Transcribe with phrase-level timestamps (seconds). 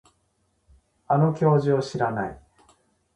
[1.09, 2.41] あの教授を知らない